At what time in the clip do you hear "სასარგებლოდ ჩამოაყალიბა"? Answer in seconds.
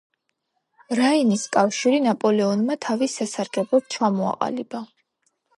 3.21-4.83